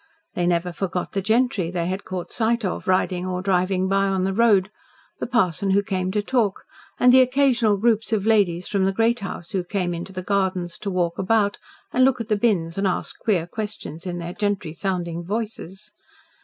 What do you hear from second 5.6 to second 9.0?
who came to talk, and the occasional groups of ladies from the